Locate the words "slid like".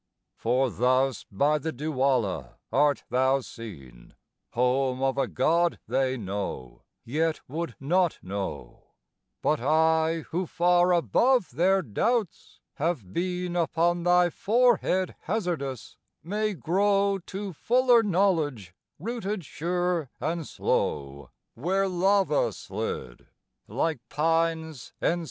22.53-23.99